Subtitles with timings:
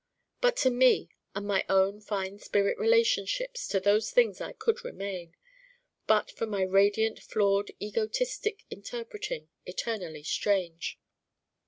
[0.41, 5.35] But to Me and my own fine spirit relationships to those things I could remain,
[6.07, 10.99] but for my radiant flawed egotistic interpreting, eternally strange.